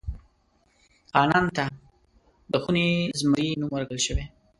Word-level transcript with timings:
خانان 1.11 1.45
ته 1.55 1.65
د 2.51 2.53
خوني 2.63 2.87
زمري 3.19 3.49
نوم 3.59 3.69
ورکړل 3.73 4.01
شوی. 4.07 4.25